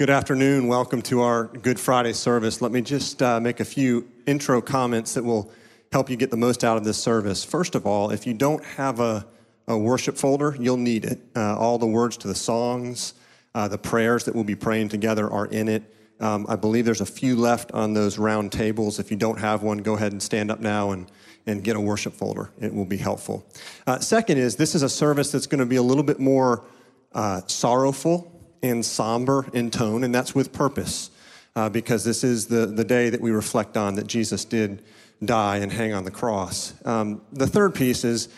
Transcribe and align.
Good 0.00 0.08
afternoon. 0.08 0.66
Welcome 0.66 1.02
to 1.02 1.20
our 1.20 1.44
Good 1.44 1.78
Friday 1.78 2.14
service. 2.14 2.62
Let 2.62 2.72
me 2.72 2.80
just 2.80 3.22
uh, 3.22 3.38
make 3.38 3.60
a 3.60 3.66
few 3.66 4.08
intro 4.24 4.62
comments 4.62 5.12
that 5.12 5.22
will 5.22 5.52
help 5.92 6.08
you 6.08 6.16
get 6.16 6.30
the 6.30 6.38
most 6.38 6.64
out 6.64 6.78
of 6.78 6.84
this 6.84 6.96
service. 6.96 7.44
First 7.44 7.74
of 7.74 7.84
all, 7.84 8.08
if 8.08 8.26
you 8.26 8.32
don't 8.32 8.64
have 8.64 8.98
a, 8.98 9.26
a 9.68 9.76
worship 9.76 10.16
folder, 10.16 10.56
you'll 10.58 10.78
need 10.78 11.04
it. 11.04 11.20
Uh, 11.36 11.54
all 11.54 11.76
the 11.76 11.86
words 11.86 12.16
to 12.16 12.28
the 12.28 12.34
songs, 12.34 13.12
uh, 13.54 13.68
the 13.68 13.76
prayers 13.76 14.24
that 14.24 14.34
we'll 14.34 14.42
be 14.42 14.54
praying 14.54 14.88
together 14.88 15.30
are 15.30 15.44
in 15.44 15.68
it. 15.68 15.82
Um, 16.18 16.46
I 16.48 16.56
believe 16.56 16.86
there's 16.86 17.02
a 17.02 17.04
few 17.04 17.36
left 17.36 17.70
on 17.72 17.92
those 17.92 18.16
round 18.16 18.52
tables. 18.52 19.00
If 19.00 19.10
you 19.10 19.18
don't 19.18 19.38
have 19.38 19.62
one, 19.62 19.76
go 19.76 19.96
ahead 19.96 20.12
and 20.12 20.22
stand 20.22 20.50
up 20.50 20.60
now 20.60 20.92
and, 20.92 21.12
and 21.44 21.62
get 21.62 21.76
a 21.76 21.80
worship 21.80 22.14
folder. 22.14 22.50
It 22.58 22.72
will 22.72 22.86
be 22.86 22.96
helpful. 22.96 23.46
Uh, 23.86 23.98
second 23.98 24.38
is 24.38 24.56
this 24.56 24.74
is 24.74 24.82
a 24.82 24.88
service 24.88 25.30
that's 25.30 25.46
going 25.46 25.58
to 25.58 25.66
be 25.66 25.76
a 25.76 25.82
little 25.82 26.04
bit 26.04 26.18
more 26.18 26.64
uh, 27.12 27.42
sorrowful 27.48 28.29
and 28.62 28.84
somber 28.84 29.46
in 29.52 29.70
tone, 29.70 30.04
and 30.04 30.14
that's 30.14 30.34
with 30.34 30.52
purpose, 30.52 31.10
uh, 31.56 31.68
because 31.68 32.04
this 32.04 32.22
is 32.22 32.46
the, 32.46 32.66
the 32.66 32.84
day 32.84 33.10
that 33.10 33.20
we 33.20 33.30
reflect 33.30 33.76
on 33.76 33.94
that 33.94 34.06
Jesus 34.06 34.44
did 34.44 34.82
die 35.24 35.58
and 35.58 35.72
hang 35.72 35.92
on 35.92 36.04
the 36.04 36.10
cross. 36.10 36.74
Um, 36.84 37.20
the 37.32 37.46
third 37.46 37.74
piece 37.74 38.04
is 38.04 38.28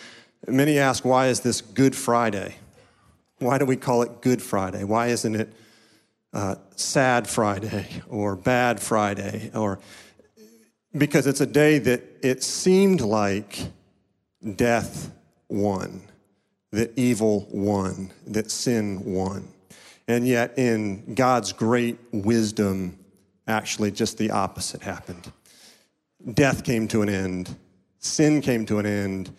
many 0.47 0.79
ask, 0.79 1.05
why 1.05 1.29
is 1.29 1.41
this 1.41 1.61
Good 1.61 1.95
Friday? 1.95 2.57
Why 3.39 3.59
do 3.59 3.65
we 3.65 3.77
call 3.77 4.03
it 4.03 4.21
Good 4.21 4.41
Friday? 4.41 4.85
Why 4.85 5.09
isn't 5.09 5.35
it 5.35 5.53
uh, 6.33 6.57
Sad 6.77 7.29
Friday 7.29 7.87
or 8.09 8.37
Bad 8.37 8.81
Friday? 8.81 9.51
Or 9.55 9.79
because 10.97 11.27
it's 11.27 11.41
a 11.41 11.47
day 11.47 11.79
that 11.79 12.03
it 12.23 12.43
seemed 12.43 13.01
like 13.01 13.59
death 14.57 15.11
won, 15.49 16.03
that 16.71 16.93
evil 16.97 17.47
won, 17.51 18.11
that 18.27 18.51
sin 18.51 19.05
won. 19.05 19.49
And 20.09 20.27
yet, 20.27 20.59
in 20.59 21.15
God's 21.15 21.53
great 21.53 21.99
wisdom, 22.13 22.99
actually, 23.47 23.91
just 23.91 24.19
the 24.19 24.31
opposite 24.31 24.83
happened. 24.83 25.33
Death 26.35 26.65
came 26.65 26.89
to 26.89 27.03
an 27.03 27.09
end, 27.09 27.57
sin 27.99 28.41
came 28.41 28.67
to 28.67 28.79
an 28.79 28.87
end, 28.87 29.35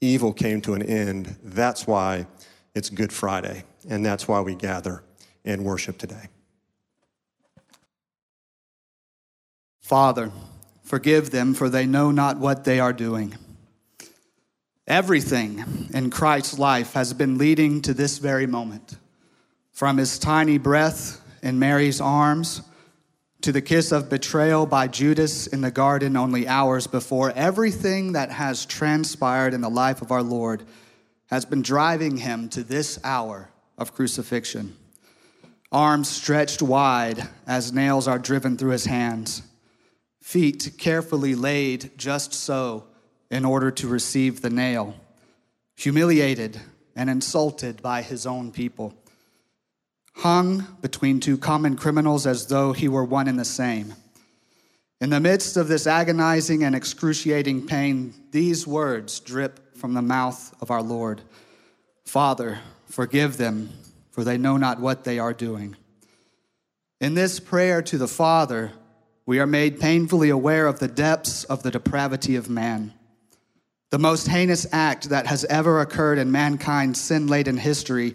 evil 0.00 0.32
came 0.32 0.60
to 0.62 0.74
an 0.74 0.82
end. 0.82 1.36
That's 1.42 1.86
why 1.86 2.26
it's 2.74 2.90
Good 2.90 3.12
Friday, 3.12 3.64
and 3.88 4.04
that's 4.04 4.28
why 4.28 4.40
we 4.40 4.54
gather 4.54 5.02
and 5.44 5.64
worship 5.64 5.98
today. 5.98 6.28
Father, 9.80 10.30
forgive 10.82 11.30
them, 11.30 11.54
for 11.54 11.68
they 11.68 11.86
know 11.86 12.10
not 12.10 12.38
what 12.38 12.64
they 12.64 12.78
are 12.78 12.92
doing. 12.92 13.34
Everything 14.86 15.88
in 15.92 16.10
Christ's 16.10 16.58
life 16.58 16.92
has 16.92 17.12
been 17.12 17.38
leading 17.38 17.82
to 17.82 17.94
this 17.94 18.18
very 18.18 18.46
moment. 18.46 18.96
From 19.78 19.96
his 19.96 20.18
tiny 20.18 20.58
breath 20.58 21.20
in 21.40 21.60
Mary's 21.60 22.00
arms 22.00 22.62
to 23.42 23.52
the 23.52 23.62
kiss 23.62 23.92
of 23.92 24.10
betrayal 24.10 24.66
by 24.66 24.88
Judas 24.88 25.46
in 25.46 25.60
the 25.60 25.70
garden 25.70 26.16
only 26.16 26.48
hours 26.48 26.88
before, 26.88 27.30
everything 27.30 28.14
that 28.14 28.32
has 28.32 28.66
transpired 28.66 29.54
in 29.54 29.60
the 29.60 29.70
life 29.70 30.02
of 30.02 30.10
our 30.10 30.24
Lord 30.24 30.64
has 31.26 31.44
been 31.44 31.62
driving 31.62 32.16
him 32.16 32.48
to 32.48 32.64
this 32.64 32.98
hour 33.04 33.50
of 33.78 33.94
crucifixion. 33.94 34.76
Arms 35.70 36.08
stretched 36.08 36.60
wide 36.60 37.28
as 37.46 37.72
nails 37.72 38.08
are 38.08 38.18
driven 38.18 38.56
through 38.56 38.72
his 38.72 38.86
hands, 38.86 39.42
feet 40.20 40.72
carefully 40.76 41.36
laid 41.36 41.92
just 41.96 42.34
so 42.34 42.88
in 43.30 43.44
order 43.44 43.70
to 43.70 43.86
receive 43.86 44.42
the 44.42 44.50
nail, 44.50 44.96
humiliated 45.76 46.60
and 46.96 47.08
insulted 47.08 47.80
by 47.80 48.02
his 48.02 48.26
own 48.26 48.50
people 48.50 48.97
hung 50.18 50.66
between 50.82 51.20
two 51.20 51.38
common 51.38 51.76
criminals 51.76 52.26
as 52.26 52.48
though 52.48 52.72
he 52.72 52.88
were 52.88 53.04
one 53.04 53.28
and 53.28 53.38
the 53.38 53.44
same. 53.44 53.94
In 55.00 55.10
the 55.10 55.20
midst 55.20 55.56
of 55.56 55.68
this 55.68 55.86
agonizing 55.86 56.64
and 56.64 56.74
excruciating 56.74 57.66
pain, 57.66 58.12
these 58.32 58.66
words 58.66 59.20
drip 59.20 59.76
from 59.76 59.94
the 59.94 60.02
mouth 60.02 60.54
of 60.60 60.70
our 60.70 60.82
Lord 60.82 61.22
Father, 62.04 62.58
forgive 62.86 63.36
them, 63.36 63.68
for 64.10 64.24
they 64.24 64.38
know 64.38 64.56
not 64.56 64.80
what 64.80 65.04
they 65.04 65.18
are 65.18 65.34
doing. 65.34 65.76
In 67.02 67.14
this 67.14 67.38
prayer 67.38 67.82
to 67.82 67.98
the 67.98 68.08
Father, 68.08 68.72
we 69.26 69.38
are 69.38 69.46
made 69.46 69.78
painfully 69.78 70.30
aware 70.30 70.66
of 70.66 70.78
the 70.78 70.88
depths 70.88 71.44
of 71.44 71.62
the 71.62 71.70
depravity 71.70 72.34
of 72.34 72.48
man. 72.48 72.94
The 73.90 73.98
most 73.98 74.26
heinous 74.26 74.66
act 74.72 75.10
that 75.10 75.26
has 75.26 75.44
ever 75.44 75.82
occurred 75.82 76.16
in 76.16 76.32
mankind's 76.32 76.98
sin 76.98 77.26
laden 77.26 77.58
history 77.58 78.14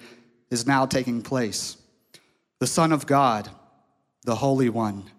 is 0.50 0.66
now 0.66 0.88
taking 0.88 1.22
place 1.22 1.78
the 2.63 2.68
Son 2.68 2.94
of 2.94 3.06
God, 3.06 3.50
the 4.24 4.35
Holy 4.35 4.69
One, 4.69 5.12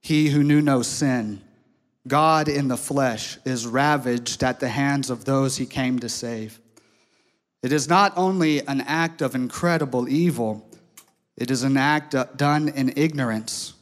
he 0.00 0.30
who 0.30 0.42
knew 0.42 0.60
no 0.60 0.82
sin, 0.82 1.40
God 2.08 2.48
in 2.48 2.66
the 2.66 2.76
flesh, 2.76 3.38
is 3.44 3.64
ravaged 3.64 4.42
at 4.42 4.58
the 4.58 4.70
hands 4.70 5.08
of 5.08 5.24
those 5.24 5.56
he 5.56 5.66
came 5.66 6.00
to 6.00 6.08
save. 6.08 6.58
It 7.62 7.70
is 7.70 7.88
not 7.88 8.12
only 8.16 8.66
an 8.66 8.80
act 8.80 9.22
of 9.22 9.36
incredible 9.36 10.08
evil, 10.08 10.68
it 11.36 11.52
is 11.52 11.62
an 11.62 11.76
act 11.76 12.16
done 12.36 12.68
in 12.70 12.92
ignorance, 12.96 13.74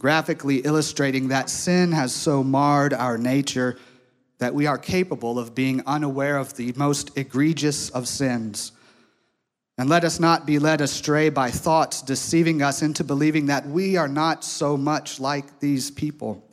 graphically 0.00 0.56
illustrating 0.56 1.28
that 1.28 1.50
sin 1.50 1.92
has 1.92 2.12
so 2.12 2.42
marred 2.42 2.92
our 2.92 3.16
nature 3.16 3.78
that 4.38 4.52
we 4.52 4.66
are 4.66 4.78
capable 4.78 5.38
of 5.38 5.54
being 5.54 5.80
unaware 5.86 6.36
of 6.36 6.56
the 6.56 6.72
most 6.72 7.16
egregious 7.16 7.88
of 7.90 8.08
sins 8.08 8.72
and 9.78 9.88
let 9.88 10.02
us 10.02 10.18
not 10.18 10.44
be 10.44 10.58
led 10.58 10.80
astray 10.80 11.28
by 11.28 11.52
thoughts 11.52 12.02
deceiving 12.02 12.60
us 12.60 12.82
into 12.82 13.04
believing 13.04 13.46
that 13.46 13.66
we 13.66 13.96
are 13.96 14.08
not 14.08 14.44
so 14.44 14.76
much 14.76 15.20
like 15.20 15.60
these 15.60 15.88
people. 15.92 16.44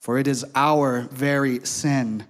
For 0.00 0.18
it 0.18 0.26
is 0.26 0.44
our 0.54 1.02
very 1.12 1.64
sin, 1.66 2.24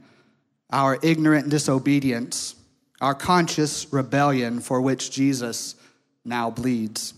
our 0.71 0.99
ignorant 1.03 1.49
disobedience, 1.51 2.57
our 3.01 3.15
conscious 3.15 3.93
rebellion 3.93 4.61
for 4.61 4.81
which 4.81 5.13
Jesus 5.13 5.77
now 6.25 6.51
bleeds. 6.51 7.15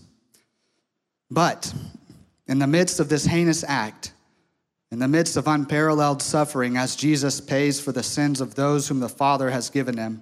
But 1.31 1.73
in 2.47 2.59
the 2.59 2.67
midst 2.67 2.99
of 2.99 3.09
this 3.09 3.25
heinous 3.25 3.63
act, 3.67 4.13
in 4.91 4.99
the 4.99 5.07
midst 5.07 5.37
of 5.37 5.47
unparalleled 5.47 6.21
suffering, 6.21 6.77
as 6.77 6.95
Jesus 6.95 7.41
pays 7.41 7.81
for 7.81 7.91
the 7.91 8.03
sins 8.03 8.41
of 8.41 8.53
those 8.53 8.87
whom 8.87 8.99
the 8.99 9.09
Father 9.09 9.49
has 9.49 9.71
given 9.71 9.97
him, 9.97 10.21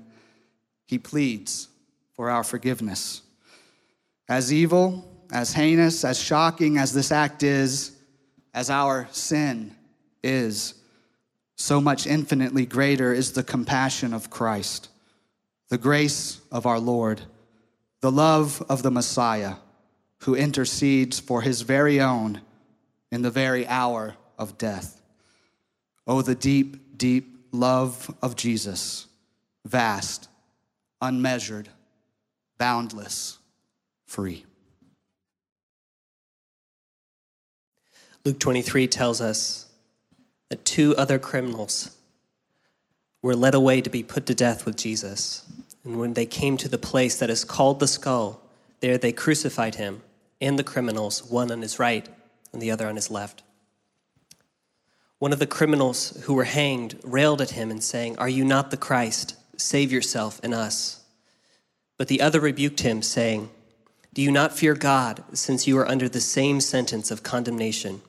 he 0.86 0.98
pleads 0.98 1.68
for 2.14 2.30
our 2.30 2.44
forgiveness. 2.44 3.22
As 4.30 4.54
evil, 4.54 5.26
as 5.32 5.54
heinous, 5.54 6.04
as 6.06 6.20
shocking 6.20 6.78
as 6.78 6.94
this 6.94 7.12
act 7.12 7.44
is, 7.44 7.98
as 8.54 8.70
our 8.70 9.08
sin 9.12 9.76
is, 10.24 10.76
so 11.56 11.82
much 11.82 12.08
infinitely 12.08 12.66
greater 12.66 13.14
is 13.14 13.34
the 13.34 13.44
compassion 13.44 14.14
of 14.14 14.30
Christ, 14.30 14.90
the 15.70 15.78
grace 15.78 16.40
of 16.52 16.66
our 16.66 16.80
Lord, 16.80 17.22
the 18.02 18.12
love 18.12 18.64
of 18.70 18.84
the 18.84 18.92
Messiah 18.92 19.56
who 20.24 20.36
intercedes 20.36 21.20
for 21.20 21.42
his 21.42 21.62
very 21.62 22.00
own 22.00 22.42
in 23.12 23.22
the 23.22 23.30
very 23.30 23.68
hour 23.68 24.16
of 24.38 24.58
death. 24.58 25.02
Oh, 26.08 26.22
the 26.22 26.36
deep, 26.36 26.98
deep 26.98 27.46
love 27.52 28.14
of 28.22 28.36
Jesus, 28.36 29.08
vast, 29.66 30.30
unmeasured, 31.02 31.70
boundless, 32.64 33.40
free. 34.06 34.46
Luke 38.24 38.40
23 38.40 38.88
tells 38.88 39.20
us 39.20 39.66
that 40.48 40.64
two 40.64 40.96
other 40.96 41.20
criminals 41.20 41.98
were 43.22 43.36
led 43.36 43.54
away 43.54 43.82
to 43.82 43.90
be 43.90 44.02
put 44.02 44.26
to 44.28 44.34
death 44.34 44.66
with 44.66 44.78
Jesus. 44.78 45.46
And 45.84 46.00
when 46.00 46.14
they 46.14 46.26
came 46.26 46.56
to 46.56 46.70
the 46.70 46.78
place 46.78 47.20
that 47.20 47.30
is 47.30 47.44
called 47.44 47.82
the 47.82 47.88
skull, 47.88 48.40
there 48.80 48.98
they 48.98 49.12
crucified 49.12 49.76
him 49.76 50.02
and 50.40 50.58
the 50.58 50.64
criminals, 50.64 51.22
one 51.22 51.52
on 51.52 51.62
his 51.62 51.80
right 51.80 52.08
and 52.54 52.62
the 52.62 52.72
other 52.72 52.88
on 52.88 52.96
his 52.96 53.12
left. 53.12 53.44
One 55.20 55.34
of 55.34 55.40
the 55.40 55.48
criminals 55.48 56.18
who 56.24 56.34
were 56.34 56.46
hanged 56.46 56.98
railed 57.04 57.42
at 57.42 57.52
him 57.52 57.70
and 57.72 57.84
saying, 57.84 58.18
Are 58.20 58.30
you 58.30 58.46
not 58.46 58.72
the 58.72 58.78
Christ? 58.78 59.36
Save 59.58 59.92
yourself 59.92 60.40
and 60.42 60.54
us. 60.54 61.03
But 61.98 62.08
the 62.08 62.22
other 62.22 62.40
rebuked 62.40 62.82
him, 62.82 63.02
saying, 63.02 63.50
Do 64.14 64.22
you 64.22 64.32
not 64.32 64.58
fear 64.58 64.74
God, 64.74 65.24
since 65.34 65.68
you 65.68 65.78
are 65.78 65.88
under 65.88 66.10
the 66.10 66.22
same 66.22 66.60
sentence 66.60 67.12
of 67.12 67.24
condemnation? 67.24 68.02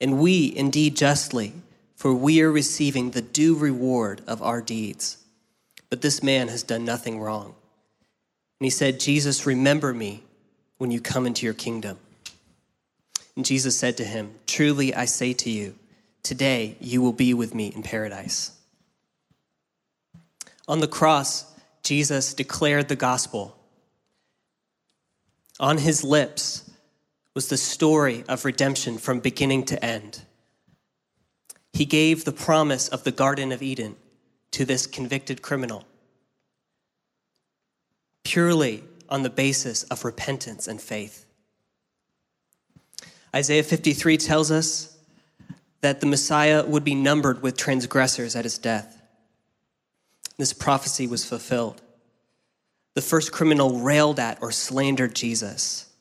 And 0.00 0.18
we 0.18 0.54
indeed 0.56 0.96
justly, 0.96 1.52
for 1.96 2.14
we 2.14 2.40
are 2.40 2.50
receiving 2.50 3.10
the 3.10 3.22
due 3.22 3.54
reward 3.54 4.22
of 4.26 4.42
our 4.42 4.62
deeds. 4.62 5.18
But 5.90 6.00
this 6.00 6.22
man 6.22 6.48
has 6.48 6.62
done 6.62 6.84
nothing 6.84 7.20
wrong. 7.20 7.54
And 8.58 8.66
he 8.66 8.70
said, 8.70 9.00
Jesus, 9.00 9.46
remember 9.46 9.92
me 9.92 10.22
when 10.78 10.90
you 10.90 11.00
come 11.00 11.26
into 11.26 11.44
your 11.44 11.54
kingdom. 11.54 11.98
And 13.36 13.44
Jesus 13.44 13.76
said 13.76 13.96
to 13.98 14.04
him, 14.04 14.34
Truly 14.46 14.94
I 14.94 15.04
say 15.04 15.32
to 15.34 15.50
you, 15.50 15.74
today 16.22 16.76
you 16.80 17.02
will 17.02 17.12
be 17.12 17.34
with 17.34 17.54
me 17.54 17.72
in 17.74 17.82
paradise. 17.82 18.52
On 20.68 20.80
the 20.80 20.88
cross, 20.88 21.49
Jesus 21.82 22.34
declared 22.34 22.88
the 22.88 22.96
gospel. 22.96 23.56
On 25.58 25.78
his 25.78 26.04
lips 26.04 26.70
was 27.34 27.48
the 27.48 27.56
story 27.56 28.24
of 28.28 28.44
redemption 28.44 28.98
from 28.98 29.20
beginning 29.20 29.64
to 29.66 29.84
end. 29.84 30.22
He 31.72 31.84
gave 31.84 32.24
the 32.24 32.32
promise 32.32 32.88
of 32.88 33.04
the 33.04 33.12
Garden 33.12 33.52
of 33.52 33.62
Eden 33.62 33.96
to 34.52 34.64
this 34.64 34.86
convicted 34.86 35.42
criminal 35.42 35.84
purely 38.24 38.84
on 39.08 39.22
the 39.22 39.30
basis 39.30 39.82
of 39.84 40.04
repentance 40.04 40.68
and 40.68 40.80
faith. 40.80 41.26
Isaiah 43.34 43.64
53 43.64 44.16
tells 44.18 44.50
us 44.50 44.96
that 45.80 46.00
the 46.00 46.06
Messiah 46.06 46.64
would 46.64 46.84
be 46.84 46.94
numbered 46.94 47.42
with 47.42 47.56
transgressors 47.56 48.36
at 48.36 48.44
his 48.44 48.58
death. 48.58 48.99
This 50.40 50.54
prophecy 50.54 51.06
was 51.06 51.22
fulfilled. 51.22 51.82
The 52.94 53.02
first 53.02 53.30
criminal 53.30 53.80
railed 53.80 54.18
at 54.18 54.38
or 54.40 54.50
slandered 54.50 55.14
Jesus. 55.14 55.92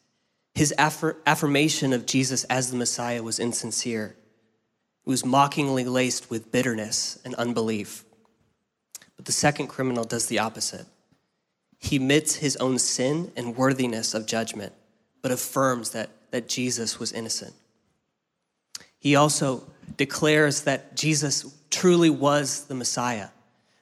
His 0.55 0.73
affir- 0.79 1.17
affirmation 1.25 1.91
of 1.91 2.05
Jesus 2.05 2.45
as 2.45 2.71
the 2.71 2.77
Messiah 2.77 3.21
was 3.21 3.37
insincere. 3.37 4.15
It 5.05 5.09
was 5.09 5.25
mockingly 5.25 5.83
laced 5.83 6.29
with 6.29 6.53
bitterness 6.53 7.19
and 7.25 7.35
unbelief. 7.35 8.05
But 9.17 9.25
the 9.25 9.33
second 9.33 9.67
criminal 9.67 10.05
does 10.05 10.27
the 10.27 10.39
opposite. 10.39 10.85
He 11.77 11.97
admits 11.97 12.35
his 12.35 12.55
own 12.57 12.79
sin 12.79 13.33
and 13.35 13.57
worthiness 13.57 14.13
of 14.13 14.25
judgment, 14.25 14.71
but 15.21 15.31
affirms 15.31 15.89
that, 15.89 16.11
that 16.31 16.47
Jesus 16.47 16.97
was 16.97 17.11
innocent. 17.11 17.55
He 18.99 19.17
also 19.17 19.67
declares 19.97 20.61
that 20.61 20.95
Jesus 20.95 21.53
truly 21.69 22.09
was 22.09 22.67
the 22.67 22.75
Messiah, 22.75 23.29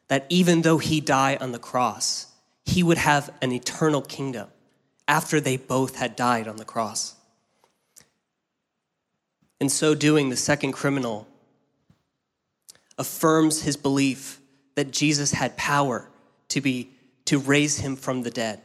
that 0.07 0.25
even 0.29 0.61
though 0.61 0.77
he 0.77 1.01
died 1.01 1.41
on 1.41 1.51
the 1.51 1.59
cross, 1.59 2.27
he 2.65 2.83
would 2.83 2.97
have 2.97 3.33
an 3.41 3.51
eternal 3.51 4.01
kingdom 4.01 4.47
after 5.07 5.39
they 5.39 5.57
both 5.57 5.95
had 5.95 6.15
died 6.15 6.47
on 6.47 6.57
the 6.57 6.65
cross. 6.65 7.15
In 9.59 9.69
so 9.69 9.95
doing, 9.95 10.29
the 10.29 10.35
second 10.35 10.73
criminal 10.73 11.27
affirms 12.97 13.61
his 13.61 13.77
belief 13.77 14.39
that 14.75 14.91
Jesus 14.91 15.31
had 15.31 15.57
power 15.57 16.09
to 16.49 16.61
be 16.61 16.91
to 17.25 17.39
raise 17.39 17.79
him 17.79 17.95
from 17.95 18.23
the 18.23 18.31
dead. 18.31 18.61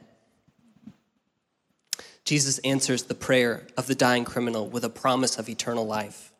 Jesus 2.24 2.58
answers 2.58 3.04
the 3.04 3.14
prayer 3.14 3.66
of 3.76 3.88
the 3.88 3.94
dying 3.94 4.24
criminal 4.24 4.68
with 4.68 4.84
a 4.84 4.88
promise 4.88 5.38
of 5.38 5.48
eternal 5.48 5.84
life. 5.84 6.32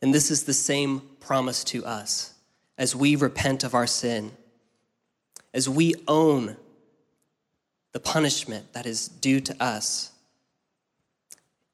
And 0.00 0.14
this 0.14 0.30
is 0.30 0.44
the 0.44 0.52
same 0.52 1.02
promise 1.20 1.64
to 1.64 1.84
us 1.84 2.31
as 2.78 2.96
we 2.96 3.16
repent 3.16 3.64
of 3.64 3.74
our 3.74 3.86
sin, 3.86 4.32
as 5.52 5.68
we 5.68 5.94
own 6.08 6.56
the 7.92 8.00
punishment 8.00 8.72
that 8.72 8.86
is 8.86 9.08
due 9.08 9.40
to 9.40 9.62
us. 9.62 10.10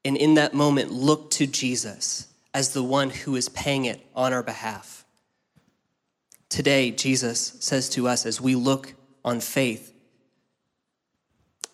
And 0.03 0.17
in 0.17 0.35
that 0.35 0.53
moment, 0.53 0.91
look 0.91 1.31
to 1.31 1.47
Jesus 1.47 2.27
as 2.53 2.73
the 2.73 2.83
one 2.83 3.09
who 3.09 3.35
is 3.35 3.49
paying 3.49 3.85
it 3.85 4.05
on 4.15 4.33
our 4.33 4.43
behalf. 4.43 5.05
Today, 6.49 6.91
Jesus 6.91 7.55
says 7.59 7.89
to 7.89 8.07
us 8.07 8.25
as 8.25 8.41
we 8.41 8.55
look 8.55 8.93
on 9.23 9.39
faith 9.39 9.93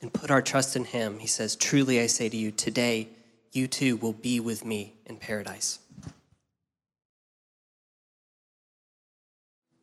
and 0.01 0.13
put 0.13 0.29
our 0.29 0.41
trust 0.41 0.75
in 0.75 0.85
Him, 0.85 1.19
He 1.19 1.27
says, 1.27 1.55
Truly 1.55 1.99
I 1.99 2.07
say 2.07 2.29
to 2.29 2.37
you, 2.37 2.51
today 2.51 3.07
you 3.51 3.67
too 3.67 3.95
will 3.97 4.13
be 4.13 4.39
with 4.39 4.65
me 4.65 4.93
in 5.05 5.17
paradise. 5.17 5.79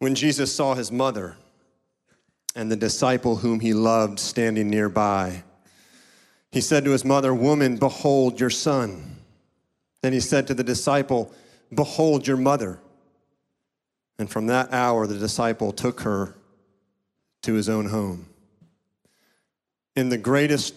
When 0.03 0.17
Jesus 0.17 0.53
saw 0.53 0.75
his 0.75 0.91
mother 0.91 1.37
and 2.57 2.69
the 2.69 2.75
disciple 2.75 3.37
whom 3.37 3.61
he 3.61 3.73
loved 3.73 4.19
standing 4.19 4.69
nearby, 4.69 5.45
he 6.51 6.61
said 6.61 6.85
to 6.87 6.91
his 6.91 7.05
mother, 7.05 7.33
Woman, 7.33 7.77
behold 7.77 8.41
your 8.41 8.51
son. 8.51 9.19
Then 10.03 10.13
he 10.13 10.19
said 10.19 10.49
to 10.49 10.55
the 10.55 10.65
disciple, 10.65 11.33
Behold 11.73 12.27
your 12.27 12.37
mother. 12.37 12.81
And 14.19 14.29
from 14.29 14.49
that 14.49 14.73
hour, 14.73 15.07
the 15.07 15.21
disciple 15.21 15.71
took 15.71 16.01
her 16.01 16.35
to 17.43 17.55
his 17.55 17.69
own 17.69 17.87
home. 17.87 18.27
In 19.95 20.09
the 20.09 20.19
greatest 20.19 20.75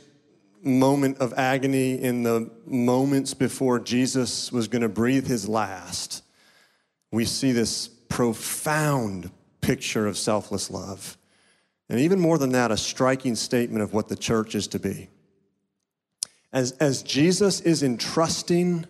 moment 0.62 1.18
of 1.18 1.34
agony, 1.34 2.00
in 2.00 2.22
the 2.22 2.52
moments 2.68 3.34
before 3.34 3.80
Jesus 3.80 4.52
was 4.52 4.68
going 4.68 4.84
to 4.84 4.88
breathe 4.88 5.26
his 5.26 5.50
last, 5.50 6.22
we 7.12 7.26
see 7.26 7.54
this 7.54 7.90
profound 8.16 9.30
picture 9.60 10.08
of 10.08 10.18
selfless 10.18 10.72
love. 10.72 11.18
And 11.90 12.00
even 12.00 12.18
more 12.18 12.38
than 12.38 12.54
that, 12.54 12.72
a 12.72 12.78
striking 12.78 13.36
statement 13.36 13.84
of 13.84 13.94
what 13.94 14.08
the 14.08 14.16
church 14.16 14.56
is 14.56 14.68
to 14.70 14.80
be. 14.80 15.10
As, 16.54 16.72
as 16.80 17.04
Jesus 17.04 17.60
is 17.60 17.84
entrusting 17.84 18.86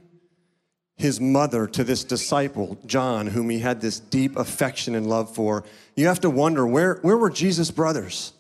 his 0.96 1.20
mother 1.20 1.66
to 1.66 1.84
this 1.84 2.04
disciple, 2.04 2.78
John, 2.86 3.26
whom 3.26 3.50
he 3.50 3.58
had 3.58 3.82
this 3.82 4.00
deep 4.00 4.36
affection 4.36 4.94
and 4.94 5.08
love 5.08 5.34
for, 5.34 5.64
you 5.96 6.06
have 6.06 6.22
to 6.22 6.30
wonder 6.30 6.68
where, 6.68 7.00
where 7.02 7.18
were 7.18 7.32
Jesus' 7.32 7.72
brothers? 7.72 8.32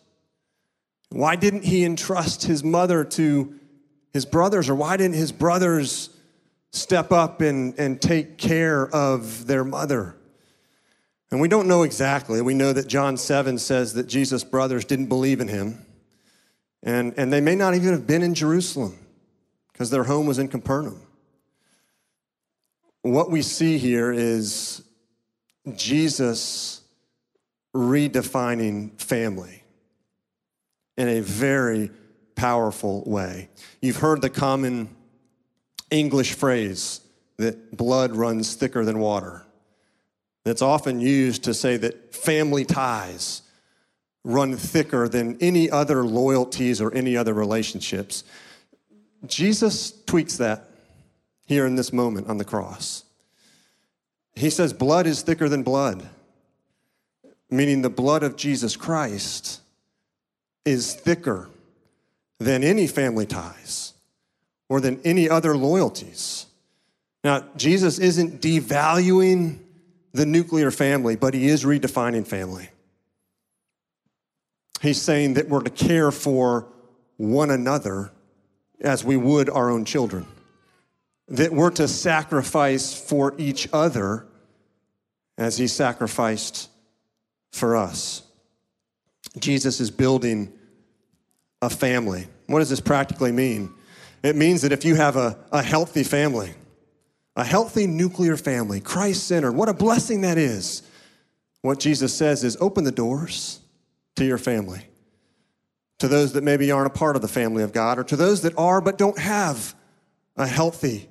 Why 1.10 1.36
didn't 1.36 1.64
he 1.64 1.84
entrust 1.84 2.44
his 2.44 2.64
mother 2.64 3.04
to 3.04 3.56
his 4.14 4.28
brothers, 4.28 4.70
or 4.70 4.76
why 4.76 4.98
didn't 4.98 5.16
his 5.16 5.32
brothers 5.32 6.12
step 6.70 7.12
up 7.12 7.42
and, 7.42 7.74
and 7.80 8.00
take 8.00 8.38
care 8.38 8.88
of 8.88 9.48
their 9.48 9.64
mother? 9.64 10.16
And 11.36 11.42
we 11.42 11.50
don't 11.50 11.68
know 11.68 11.84
exactly. 11.84 12.40
We 12.42 12.54
know 12.54 12.72
that 12.72 12.88
John 12.88 13.18
7 13.18 13.58
says 13.58 13.96
that 13.96 14.08
Jesus' 14.08 14.46
brothers 14.46 14.86
didn't 14.86 15.08
believe 15.08 15.42
in 15.42 15.50
him. 15.50 15.86
And, 16.82 17.14
and 17.18 17.34
they 17.34 17.42
may 17.42 17.56
not 17.56 17.76
even 17.76 17.92
have 17.92 18.08
been 18.08 18.22
in 18.22 18.36
Jerusalem 18.36 18.98
because 19.74 19.90
their 19.90 20.06
home 20.06 20.28
was 20.28 20.40
in 20.40 20.48
Capernaum. 20.48 21.02
What 23.02 23.32
we 23.32 23.42
see 23.42 23.78
here 23.78 24.14
is 24.14 24.82
Jesus 25.76 26.80
redefining 27.76 28.98
family 29.02 29.66
in 30.96 31.10
a 31.10 31.20
very 31.20 31.92
powerful 32.36 33.04
way. 33.06 33.50
You've 33.82 33.98
heard 33.98 34.22
the 34.22 34.30
common 34.30 34.88
English 35.92 36.36
phrase 36.36 37.02
that 37.36 37.76
blood 37.76 38.16
runs 38.16 38.56
thicker 38.56 38.86
than 38.86 39.00
water. 39.00 39.45
That's 40.46 40.62
often 40.62 41.02
used 41.02 41.44
to 41.46 41.54
say 41.54 41.76
that 41.78 42.14
family 42.14 42.64
ties 42.64 43.42
run 44.24 44.56
thicker 44.56 45.10
than 45.10 45.38
any 45.42 45.70
other 45.70 46.06
loyalties 46.06 46.80
or 46.80 46.94
any 46.94 47.18
other 47.18 47.34
relationships. 47.34 48.24
Jesus 49.26 49.92
tweaks 50.06 50.38
that 50.38 50.70
here 51.48 51.66
in 51.66 51.76
this 51.76 51.92
moment 51.92 52.28
on 52.28 52.38
the 52.38 52.46
cross. 52.46 53.04
He 54.36 54.52
says, 54.52 54.72
Blood 54.72 55.08
is 55.08 55.24
thicker 55.24 55.50
than 55.50 55.64
blood, 55.64 56.08
meaning 57.50 57.82
the 57.82 57.90
blood 57.90 58.22
of 58.22 58.36
Jesus 58.36 58.76
Christ 58.76 59.62
is 60.64 60.94
thicker 60.94 61.50
than 62.40 62.64
any 62.64 62.86
family 62.86 63.26
ties 63.26 63.94
or 64.70 64.80
than 64.80 65.02
any 65.04 65.28
other 65.28 65.58
loyalties. 65.58 66.46
Now, 67.24 67.46
Jesus 67.56 67.98
isn't 67.98 68.42
devaluing 68.42 69.60
the 70.16 70.26
nuclear 70.26 70.72
family, 70.72 71.16
but 71.16 71.34
he 71.34 71.48
is 71.48 71.66
redefining 71.66 72.26
family. 72.26 72.70
He's 74.82 75.02
saying 75.02 75.34
that 75.34 75.50
we're 75.50 75.62
to 75.62 75.70
care 75.70 76.10
for 76.12 76.68
one 77.18 77.50
another 77.50 78.12
as 78.82 79.04
we 79.04 79.18
would 79.18 79.50
our 79.50 79.70
own 79.70 79.84
children, 79.84 80.26
that 81.28 81.52
we're 81.52 81.72
to 81.72 81.88
sacrifice 81.88 82.94
for 82.94 83.34
each 83.38 83.68
other 83.74 84.26
as 85.38 85.58
he 85.58 85.68
sacrificed 85.68 86.70
for 87.52 87.76
us. 87.76 88.24
Jesus 89.40 89.82
is 89.82 89.92
building 89.92 90.54
a 91.62 91.70
family. 91.70 92.28
What 92.48 92.60
does 92.60 92.70
this 92.70 92.80
practically 92.80 93.34
mean? 93.34 93.74
It 94.24 94.36
means 94.38 94.62
that 94.62 94.72
if 94.72 94.86
you 94.86 94.96
have 94.96 95.18
a, 95.18 95.38
a 95.52 95.62
healthy 95.62 96.04
family, 96.04 96.54
a 97.36 97.44
healthy 97.44 97.86
nuclear 97.86 98.38
family, 98.38 98.80
Christ 98.80 99.28
centered. 99.28 99.54
What 99.54 99.70
a 99.70 99.74
blessing 99.74 100.22
that 100.22 100.38
is. 100.38 100.84
What 101.62 101.80
Jesus 101.80 102.16
says 102.16 102.44
is 102.44 102.58
open 102.62 102.84
the 102.84 102.92
doors 102.92 103.60
to 104.16 104.26
your 104.26 104.38
family, 104.38 104.86
to 106.00 106.08
those 106.08 106.34
that 106.34 106.44
maybe 106.44 106.72
aren't 106.72 106.88
a 106.88 106.98
part 106.98 107.16
of 107.16 107.22
the 107.22 107.28
family 107.28 107.64
of 107.64 107.74
God, 107.74 108.00
or 108.00 108.04
to 108.06 108.16
those 108.16 108.42
that 108.44 108.58
are 108.58 108.82
but 108.82 108.98
don't 108.98 109.18
have 109.18 109.76
a 110.38 110.48
healthy 110.48 111.10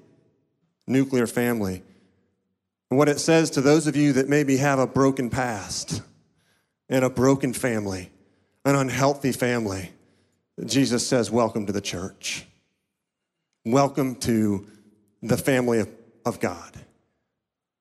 nuclear 0.87 1.27
family. 1.27 1.83
And 2.91 2.99
what 2.99 3.09
it 3.09 3.19
says 3.19 3.51
to 3.51 3.61
those 3.61 3.87
of 3.87 3.97
you 3.97 4.13
that 4.15 4.29
maybe 4.29 4.59
have 4.59 4.79
a 4.79 4.87
broken 4.87 5.29
past 5.29 6.03
and 6.89 7.05
a 7.05 7.11
broken 7.11 7.53
family, 7.53 8.11
an 8.65 8.77
unhealthy 8.77 9.33
family, 9.33 9.91
Jesus 10.65 11.07
says, 11.07 11.31
Welcome 11.31 11.67
to 11.67 11.73
the 11.73 11.81
church. 11.81 12.47
Welcome 13.65 14.15
to 14.17 14.67
the 15.23 15.37
family 15.37 15.81
of 15.81 15.89
of 16.25 16.41
God, 16.41 16.77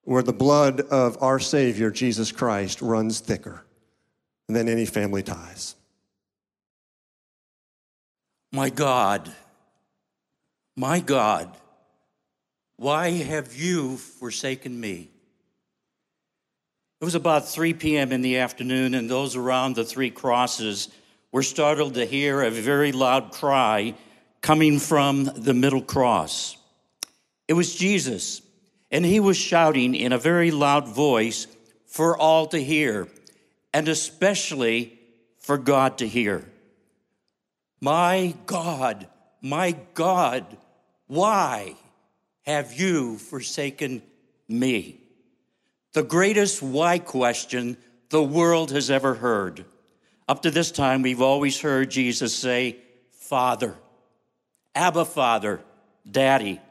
where 0.04 0.24
the 0.24 0.34
blood 0.34 0.82
of 0.82 1.22
our 1.22 1.40
Savior, 1.40 1.92
Jesus 1.92 2.32
Christ, 2.32 2.82
runs 2.82 3.20
thicker 3.20 3.64
than 4.48 4.68
any 4.68 4.86
family 4.86 5.24
ties. 5.24 5.76
My 8.52 8.70
God, 8.70 9.34
My 10.76 11.00
God, 11.00 11.56
why 12.78 13.12
have 13.12 13.56
you 13.56 13.98
forsaken 13.98 14.80
me? 14.80 15.10
It 17.00 17.06
was 17.06 17.16
about 17.16 17.48
3 17.48 17.74
p.m. 17.74 18.12
in 18.12 18.22
the 18.22 18.38
afternoon, 18.38 18.96
and 18.96 19.10
those 19.10 19.36
around 19.36 19.76
the 19.76 19.86
three 19.86 20.10
crosses 20.10 20.90
were 21.32 21.44
startled 21.44 21.96
to 21.96 22.06
hear 22.06 22.42
a 22.42 22.50
very 22.50 22.92
loud 22.92 23.32
cry 23.32 23.94
coming 24.42 24.80
from 24.80 25.26
the 25.26 25.54
middle 25.54 25.82
cross. 25.82 26.58
It 27.48 27.54
was 27.54 27.76
Jesus, 27.76 28.42
and 28.92 29.06
he 29.06 29.20
was 29.20 29.38
shouting 29.38 29.96
in 29.96 30.14
a 30.14 30.18
very 30.18 30.52
loud 30.52 30.88
voice 30.88 31.48
for 31.86 32.18
all 32.18 32.48
to 32.48 32.64
hear, 32.64 33.08
and 33.74 33.88
especially 33.88 35.00
for 35.40 35.58
God 35.58 35.98
to 36.00 36.08
hear. 36.08 36.50
My 37.82 38.34
God, 38.46 39.08
my 39.42 39.76
God, 39.94 40.58
why 41.08 41.76
have 42.46 42.74
you 42.74 43.18
forsaken 43.18 44.02
me? 44.48 45.02
The 45.92 46.04
greatest 46.04 46.64
why 46.64 46.98
question 47.00 47.78
the 48.10 48.24
world 48.24 48.72
has 48.72 48.90
ever 48.90 49.16
heard. 49.16 49.66
Up 50.28 50.44
to 50.44 50.52
this 50.52 50.72
time, 50.72 51.02
we've 51.02 51.22
always 51.22 51.60
heard 51.60 51.92
Jesus 51.92 52.34
say, 52.34 52.78
Father, 53.12 53.76
Abba, 54.74 55.06
Father, 55.06 55.60
Daddy. 56.10 56.62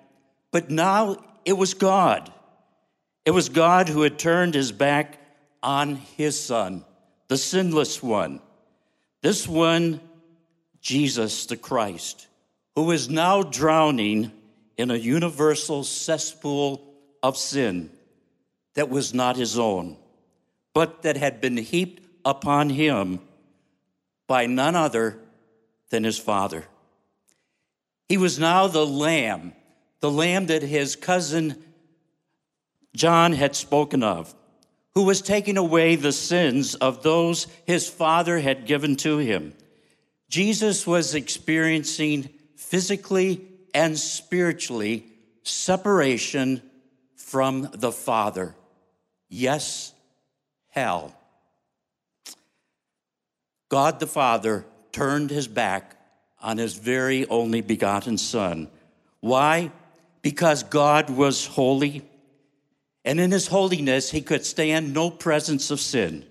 But 0.52 0.70
now 0.70 1.16
it 1.44 1.54
was 1.54 1.74
God. 1.74 2.32
It 3.24 3.32
was 3.32 3.48
God 3.48 3.88
who 3.88 4.02
had 4.02 4.18
turned 4.18 4.54
his 4.54 4.70
back 4.70 5.18
on 5.62 5.96
his 6.16 6.38
Son, 6.38 6.84
the 7.28 7.36
sinless 7.36 8.02
one. 8.02 8.40
This 9.22 9.48
one, 9.48 10.00
Jesus 10.80 11.46
the 11.46 11.56
Christ, 11.56 12.26
who 12.74 12.90
is 12.90 13.08
now 13.08 13.42
drowning 13.42 14.32
in 14.76 14.90
a 14.90 14.96
universal 14.96 15.84
cesspool 15.84 16.84
of 17.22 17.36
sin 17.36 17.90
that 18.74 18.90
was 18.90 19.14
not 19.14 19.36
his 19.36 19.58
own, 19.58 19.96
but 20.74 21.02
that 21.02 21.16
had 21.16 21.40
been 21.40 21.56
heaped 21.56 22.02
upon 22.24 22.70
him 22.70 23.20
by 24.26 24.46
none 24.46 24.74
other 24.74 25.18
than 25.90 26.04
his 26.04 26.18
Father. 26.18 26.64
He 28.08 28.16
was 28.16 28.38
now 28.38 28.66
the 28.66 28.86
Lamb, 28.86 29.52
the 30.02 30.10
Lamb 30.10 30.46
that 30.46 30.62
his 30.62 30.96
cousin 30.96 31.56
John 32.94 33.32
had 33.32 33.56
spoken 33.56 34.02
of, 34.02 34.34
who 34.94 35.04
was 35.04 35.22
taking 35.22 35.56
away 35.56 35.94
the 35.96 36.12
sins 36.12 36.74
of 36.74 37.02
those 37.02 37.46
his 37.64 37.88
Father 37.88 38.40
had 38.40 38.66
given 38.66 38.96
to 38.96 39.18
him. 39.18 39.54
Jesus 40.28 40.86
was 40.86 41.14
experiencing 41.14 42.28
physically 42.56 43.46
and 43.72 43.98
spiritually 43.98 45.06
separation 45.44 46.60
from 47.16 47.70
the 47.72 47.92
Father. 47.92 48.56
Yes, 49.28 49.94
hell. 50.68 51.14
God 53.68 54.00
the 54.00 54.06
Father 54.08 54.66
turned 54.90 55.30
his 55.30 55.46
back 55.46 55.96
on 56.42 56.58
his 56.58 56.74
very 56.74 57.26
only 57.28 57.60
begotten 57.60 58.18
Son. 58.18 58.68
Why? 59.20 59.70
Because 60.22 60.62
God 60.62 61.10
was 61.10 61.46
holy, 61.46 62.02
and 63.04 63.18
in 63.18 63.32
his 63.32 63.48
holiness, 63.48 64.10
he 64.10 64.22
could 64.22 64.46
stand 64.46 64.94
no 64.94 65.10
presence 65.10 65.70
of 65.70 65.80
sin. 65.80 66.24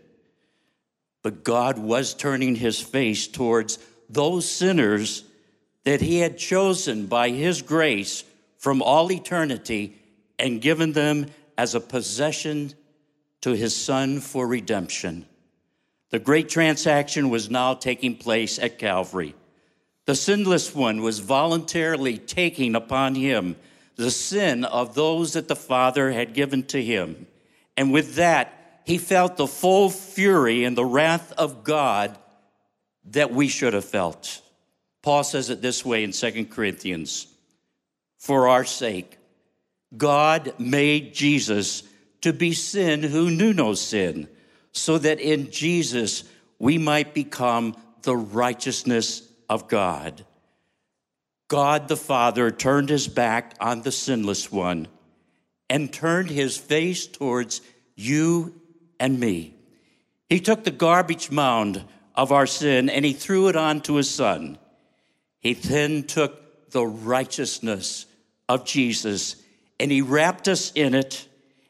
But 1.22 1.44
God 1.44 1.78
was 1.78 2.14
turning 2.14 2.56
his 2.56 2.80
face 2.80 3.28
towards 3.28 3.78
those 4.10 4.50
sinners 4.50 5.26
that 5.84 6.02
he 6.02 6.20
had 6.20 6.38
chosen 6.38 7.08
by 7.08 7.30
his 7.30 7.62
grace 7.62 8.24
from 8.58 8.82
all 8.82 9.12
eternity 9.12 9.98
and 10.40 10.62
given 10.62 10.94
them 10.94 11.28
as 11.58 11.76
a 11.76 11.80
possession 11.80 12.74
to 13.42 13.52
his 13.52 13.76
son 13.76 14.20
for 14.20 14.48
redemption. 14.48 15.26
The 16.12 16.20
great 16.20 16.50
transaction 16.50 17.30
was 17.30 17.50
now 17.50 17.74
taking 17.74 18.16
place 18.16 18.60
at 18.60 18.80
Calvary. 18.80 19.36
The 20.06 20.16
sinless 20.16 20.74
one 20.76 21.02
was 21.02 21.20
voluntarily 21.20 22.18
taking 22.18 22.76
upon 22.76 23.16
him 23.16 23.56
the 24.02 24.12
sin 24.12 24.66
of 24.66 24.96
those 24.96 25.34
that 25.34 25.48
the 25.48 25.56
Father 25.56 26.12
had 26.12 26.34
given 26.34 26.64
to 26.64 26.84
him. 26.84 27.28
And 27.78 27.94
with 27.94 28.16
that, 28.16 28.82
he 28.84 28.98
felt 28.98 29.38
the 29.38 29.48
full 29.48 29.92
fury 29.92 30.64
and 30.64 30.76
the 30.76 30.86
wrath 30.86 31.32
of 31.34 31.64
God 31.64 32.18
that 33.06 33.32
we 33.32 33.48
should 33.48 33.74
have 33.74 33.86
felt. 33.86 34.42
Paul 35.04 35.24
says 35.24 35.52
it 35.52 35.62
this 35.62 35.86
way 35.86 36.04
in 36.04 36.12
2 36.14 36.46
Corinthians 36.48 37.28
For 38.18 38.50
our 38.50 38.66
sake, 38.66 39.18
God 39.96 40.56
made 40.58 41.14
Jesus 41.14 41.84
to 42.22 42.34
be 42.34 42.54
sin 42.54 43.04
who 43.04 43.30
knew 43.30 43.54
no 43.54 43.76
sin, 43.76 44.28
so 44.72 44.98
that 44.98 45.20
in 45.20 45.52
Jesus 45.52 46.24
we 46.58 46.80
might 46.80 47.14
become 47.14 47.76
the 48.02 48.16
righteousness 48.16 49.22
of 49.48 49.68
God. 49.68 50.26
God 51.52 51.90
the 51.90 51.98
Father 51.98 52.50
turned 52.50 52.88
his 52.88 53.10
back 53.10 53.56
on 53.60 53.82
the 53.82 53.92
sinless 53.92 54.50
one 54.50 54.88
and 55.70 55.92
turned 55.92 56.30
his 56.30 56.56
face 56.56 57.06
towards 57.06 57.60
you 57.94 58.56
and 59.02 59.20
me. 59.20 59.54
He 60.30 60.40
took 60.40 60.64
the 60.64 60.72
garbage 60.72 61.30
mound 61.30 61.84
of 62.16 62.32
our 62.32 62.48
sin 62.48 62.90
and 62.90 63.04
he 63.04 63.12
threw 63.12 63.50
it 63.50 63.58
onto 63.58 63.96
his 63.96 64.10
son. 64.10 64.60
He 65.42 65.54
then 65.54 66.04
took 66.04 66.72
the 66.72 66.86
righteousness 66.86 68.06
of 68.48 68.64
Jesus 68.64 69.36
and 69.78 69.92
he 69.92 70.02
wrapped 70.02 70.48
us 70.48 70.72
in 70.74 70.96
it, 70.96 71.28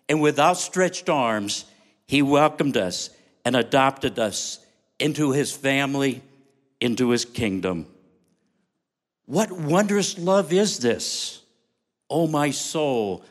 and 0.08 0.22
with 0.22 0.38
outstretched 0.38 1.10
arms, 1.10 1.66
he 2.06 2.22
welcomed 2.22 2.78
us 2.78 3.10
and 3.44 3.56
adopted 3.56 4.20
us 4.20 4.64
into 5.00 5.32
his 5.32 5.52
family, 5.52 6.22
into 6.80 7.10
his 7.10 7.26
kingdom. 7.26 7.88
What 9.32 9.50
wondrous 9.50 10.18
love 10.18 10.52
is 10.52 10.80
this? 10.80 11.42
Oh, 12.10 12.28
my 12.28 12.52
soul, 12.52 13.24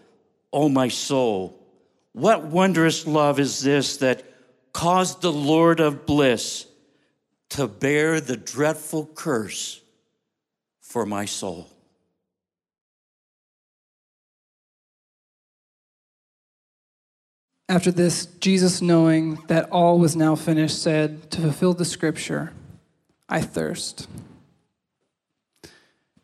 oh, 0.50 0.71
my 0.71 0.88
soul. 0.88 1.62
What 2.12 2.45
wondrous 2.45 3.07
love 3.07 3.38
is 3.38 3.61
this 3.61 3.99
that 3.99 4.23
caused 4.73 5.21
the 5.21 5.30
Lord 5.30 5.78
of 5.78 6.07
bliss 6.07 6.64
to 7.50 7.69
bear 7.69 8.19
the 8.19 8.38
dreadful 8.38 9.11
curse 9.14 9.83
for 10.80 11.04
my 11.04 11.26
soul. 11.26 11.69
After 17.69 17.90
this, 17.90 18.25
Jesus, 18.25 18.80
knowing 18.80 19.35
that 19.49 19.69
all 19.69 19.99
was 19.99 20.16
now 20.16 20.35
finished, 20.35 20.80
said, 20.80 21.30
To 21.33 21.42
fulfill 21.42 21.75
the 21.75 21.85
scripture, 21.85 22.54
I 23.28 23.42
thirst. 23.42 24.09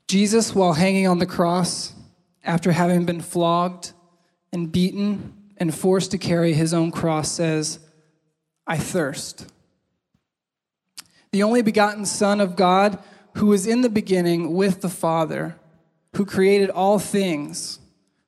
Jesus, 0.08 0.54
while 0.54 0.74
hanging 0.74 1.06
on 1.06 1.18
the 1.18 1.26
cross, 1.26 1.92
after 2.44 2.72
having 2.72 3.04
been 3.04 3.20
flogged 3.20 3.92
and 4.52 4.70
beaten 4.70 5.34
and 5.56 5.74
forced 5.74 6.12
to 6.12 6.18
carry 6.18 6.52
his 6.52 6.72
own 6.72 6.92
cross, 6.92 7.30
says, 7.30 7.80
I 8.66 8.78
thirst. 8.78 9.50
The 11.32 11.42
only 11.42 11.62
begotten 11.62 12.06
Son 12.06 12.40
of 12.40 12.56
God 12.56 13.02
who 13.34 13.46
was 13.46 13.66
in 13.66 13.82
the 13.82 13.90
beginning 13.90 14.54
with 14.54 14.80
the 14.80 14.88
Father, 14.88 15.56
who 16.14 16.24
created 16.24 16.70
all 16.70 16.98
things, 16.98 17.80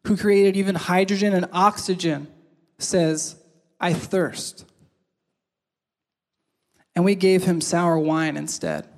who 0.04 0.16
created 0.16 0.56
even 0.56 0.74
hydrogen 0.74 1.32
and 1.32 1.48
oxygen, 1.52 2.28
says, 2.78 3.36
I 3.80 3.92
thirst. 3.92 4.64
And 6.94 7.04
we 7.04 7.14
gave 7.14 7.44
him 7.44 7.60
sour 7.60 7.98
wine 7.98 8.36
instead. 8.36 8.88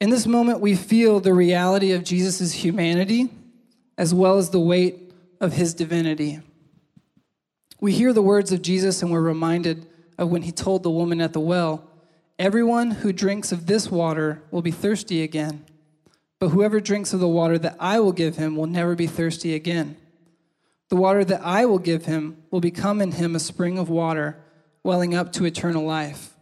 In 0.00 0.10
this 0.10 0.26
moment, 0.26 0.60
we 0.60 0.74
feel 0.74 1.20
the 1.20 1.34
reality 1.34 1.92
of 1.92 2.04
Jesus' 2.04 2.52
humanity 2.52 3.28
as 3.98 4.14
well 4.14 4.38
as 4.38 4.50
the 4.50 4.60
weight 4.60 5.12
of 5.40 5.52
his 5.52 5.74
divinity. 5.74 6.40
We 7.80 7.92
hear 7.92 8.12
the 8.12 8.22
words 8.22 8.50
of 8.50 8.62
Jesus 8.62 9.02
and 9.02 9.10
we're 9.10 9.20
reminded 9.20 9.86
of 10.18 10.30
when 10.30 10.42
he 10.42 10.52
told 10.52 10.82
the 10.82 10.90
woman 10.90 11.20
at 11.20 11.32
the 11.32 11.40
well, 11.40 11.86
Everyone 12.40 12.90
who 12.90 13.12
drinks 13.12 13.52
of 13.52 13.66
this 13.66 13.90
water 13.90 14.42
will 14.50 14.62
be 14.62 14.70
thirsty 14.70 15.22
again, 15.22 15.62
but 16.38 16.48
whoever 16.48 16.80
drinks 16.80 17.12
of 17.12 17.20
the 17.20 17.28
water 17.28 17.58
that 17.58 17.76
I 17.78 18.00
will 18.00 18.12
give 18.12 18.36
him 18.36 18.56
will 18.56 18.66
never 18.66 18.94
be 18.94 19.06
thirsty 19.06 19.54
again. 19.54 19.98
The 20.88 20.96
water 20.96 21.22
that 21.22 21.42
I 21.44 21.66
will 21.66 21.78
give 21.78 22.06
him 22.06 22.42
will 22.50 22.62
become 22.62 23.02
in 23.02 23.12
him 23.12 23.36
a 23.36 23.40
spring 23.40 23.76
of 23.76 23.90
water 23.90 24.42
welling 24.82 25.14
up 25.14 25.34
to 25.34 25.44
eternal 25.44 25.84
life. 25.84 26.32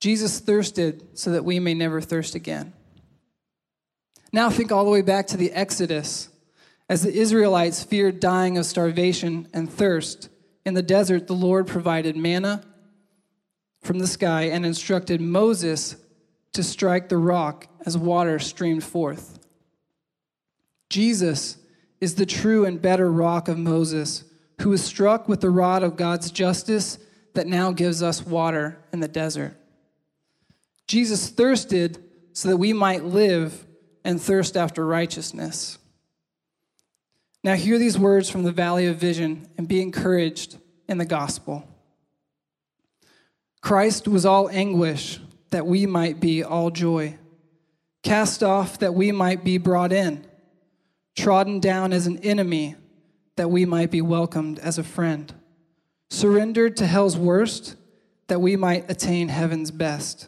Jesus 0.00 0.40
thirsted 0.40 1.06
so 1.16 1.30
that 1.30 1.44
we 1.44 1.60
may 1.60 1.74
never 1.74 2.00
thirst 2.00 2.34
again. 2.34 2.72
Now 4.32 4.48
think 4.48 4.72
all 4.72 4.84
the 4.84 4.90
way 4.90 5.02
back 5.02 5.26
to 5.28 5.36
the 5.36 5.52
Exodus. 5.52 6.30
As 6.88 7.02
the 7.02 7.12
Israelites 7.12 7.84
feared 7.84 8.18
dying 8.18 8.58
of 8.58 8.66
starvation 8.66 9.46
and 9.52 9.70
thirst, 9.70 10.28
in 10.64 10.74
the 10.74 10.82
desert 10.82 11.26
the 11.26 11.34
Lord 11.34 11.66
provided 11.66 12.16
manna 12.16 12.64
from 13.82 13.98
the 13.98 14.06
sky 14.06 14.42
and 14.42 14.66
instructed 14.66 15.20
Moses 15.20 15.96
to 16.52 16.62
strike 16.62 17.08
the 17.08 17.16
rock 17.16 17.66
as 17.86 17.96
water 17.96 18.38
streamed 18.38 18.84
forth. 18.84 19.38
Jesus 20.88 21.56
is 22.00 22.16
the 22.16 22.26
true 22.26 22.64
and 22.64 22.82
better 22.82 23.10
rock 23.10 23.48
of 23.48 23.58
Moses, 23.58 24.24
who 24.60 24.70
was 24.70 24.82
struck 24.82 25.28
with 25.28 25.40
the 25.40 25.50
rod 25.50 25.82
of 25.82 25.96
God's 25.96 26.30
justice 26.30 26.98
that 27.34 27.46
now 27.46 27.70
gives 27.70 28.02
us 28.02 28.26
water 28.26 28.78
in 28.92 29.00
the 29.00 29.08
desert. 29.08 29.56
Jesus 30.90 31.28
thirsted 31.28 32.02
so 32.32 32.48
that 32.48 32.56
we 32.56 32.72
might 32.72 33.04
live 33.04 33.64
and 34.04 34.20
thirst 34.20 34.56
after 34.56 34.84
righteousness. 34.84 35.78
Now, 37.44 37.54
hear 37.54 37.78
these 37.78 37.96
words 37.96 38.28
from 38.28 38.42
the 38.42 38.50
Valley 38.50 38.88
of 38.88 38.96
Vision 38.96 39.46
and 39.56 39.68
be 39.68 39.80
encouraged 39.80 40.56
in 40.88 40.98
the 40.98 41.04
gospel. 41.04 41.64
Christ 43.60 44.08
was 44.08 44.26
all 44.26 44.48
anguish 44.50 45.20
that 45.50 45.64
we 45.64 45.86
might 45.86 46.18
be 46.18 46.42
all 46.42 46.72
joy, 46.72 47.16
cast 48.02 48.42
off 48.42 48.80
that 48.80 48.92
we 48.92 49.12
might 49.12 49.44
be 49.44 49.58
brought 49.58 49.92
in, 49.92 50.26
trodden 51.16 51.60
down 51.60 51.92
as 51.92 52.08
an 52.08 52.18
enemy 52.18 52.74
that 53.36 53.48
we 53.48 53.64
might 53.64 53.92
be 53.92 54.02
welcomed 54.02 54.58
as 54.58 54.76
a 54.76 54.82
friend, 54.82 55.32
surrendered 56.10 56.76
to 56.78 56.86
hell's 56.88 57.16
worst 57.16 57.76
that 58.26 58.40
we 58.40 58.56
might 58.56 58.90
attain 58.90 59.28
heaven's 59.28 59.70
best, 59.70 60.26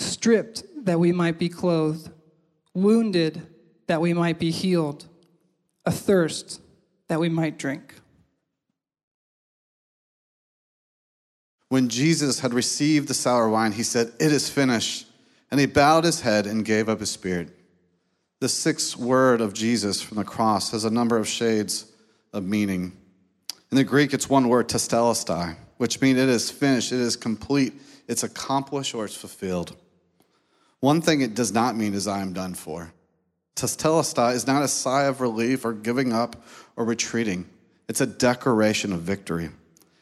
stripped 0.00 0.62
that 0.84 0.98
we 0.98 1.12
might 1.12 1.38
be 1.38 1.48
clothed, 1.48 2.10
wounded 2.74 3.46
that 3.86 4.00
we 4.00 4.14
might 4.14 4.38
be 4.38 4.50
healed, 4.50 5.06
athirst 5.86 6.60
that 7.08 7.20
we 7.20 7.28
might 7.28 7.58
drink. 7.58 7.94
When 11.68 11.88
Jesus 11.88 12.40
had 12.40 12.52
received 12.52 13.08
the 13.08 13.14
sour 13.14 13.48
wine, 13.48 13.72
he 13.72 13.84
said, 13.84 14.12
It 14.18 14.32
is 14.32 14.48
finished. 14.48 15.06
And 15.50 15.58
he 15.58 15.66
bowed 15.66 16.04
his 16.04 16.20
head 16.20 16.46
and 16.46 16.64
gave 16.64 16.88
up 16.88 17.00
his 17.00 17.10
spirit. 17.10 17.48
The 18.40 18.48
sixth 18.48 18.96
word 18.96 19.40
of 19.40 19.52
Jesus 19.52 20.00
from 20.00 20.16
the 20.16 20.24
cross 20.24 20.70
has 20.70 20.84
a 20.84 20.90
number 20.90 21.16
of 21.16 21.28
shades 21.28 21.86
of 22.32 22.44
meaning. 22.44 22.96
In 23.70 23.76
the 23.76 23.84
Greek, 23.84 24.12
it's 24.12 24.28
one 24.28 24.48
word, 24.48 24.68
tetelestai, 24.68 25.56
which 25.76 26.00
means 26.00 26.18
it 26.18 26.28
is 26.28 26.50
finished, 26.50 26.92
it 26.92 27.00
is 27.00 27.16
complete, 27.16 27.74
it's 28.08 28.22
accomplished, 28.22 28.94
or 28.94 29.04
it's 29.04 29.16
fulfilled. 29.16 29.76
One 30.80 31.02
thing 31.02 31.20
it 31.20 31.34
does 31.34 31.52
not 31.52 31.76
mean 31.76 31.94
is 31.94 32.08
I 32.08 32.20
am 32.20 32.32
done 32.32 32.54
for. 32.54 32.92
Tetelestai 33.54 34.34
is 34.34 34.46
not 34.46 34.62
a 34.62 34.68
sigh 34.68 35.04
of 35.04 35.20
relief 35.20 35.64
or 35.64 35.74
giving 35.74 36.12
up 36.12 36.42
or 36.76 36.84
retreating. 36.84 37.48
It's 37.88 38.00
a 38.00 38.06
declaration 38.06 38.92
of 38.92 39.02
victory. 39.02 39.50